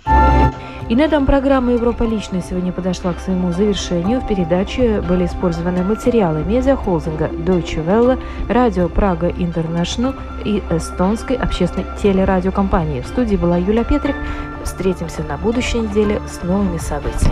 И 0.89 0.95
на 0.95 1.03
этом 1.03 1.27
программа 1.27 1.73
«Европа 1.73 2.01
лично» 2.01 2.41
сегодня 2.41 2.71
подошла 2.71 3.13
к 3.13 3.19
своему 3.19 3.51
завершению. 3.51 4.21
В 4.21 4.27
передаче 4.27 5.01
были 5.01 5.27
использованы 5.27 5.83
материалы 5.83 6.43
медиахолдинга 6.43 7.27
Deutsche 7.27 7.85
Welle, 7.85 8.19
радио 8.47 8.89
Прага 8.89 9.27
Интернешнл 9.29 10.15
и 10.43 10.63
эстонской 10.71 11.35
общественной 11.35 11.85
телерадиокомпании. 12.01 13.01
В 13.01 13.07
студии 13.07 13.35
была 13.35 13.57
Юлия 13.57 13.83
Петрик. 13.83 14.15
Встретимся 14.63 15.21
на 15.21 15.37
будущей 15.37 15.79
неделе 15.79 16.21
с 16.27 16.41
новыми 16.41 16.79
событиями. 16.79 17.23